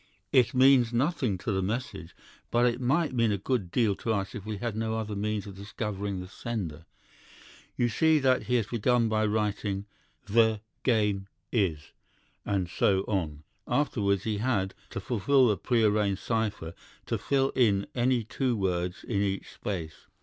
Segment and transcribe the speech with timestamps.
[0.31, 2.15] "'It means nothing to the message,
[2.49, 5.45] but it might mean a good deal to us if we had no other means
[5.45, 6.85] of discovering the sender.
[7.77, 9.85] You see that he has begun by writing
[10.25, 10.61] "The...
[10.81, 11.27] game...
[11.51, 11.91] is,"
[12.47, 13.43] and so on.
[13.67, 16.73] Afterwards he had, to fulfill the prearranged cipher,
[17.05, 20.07] to fill in any two words in each space.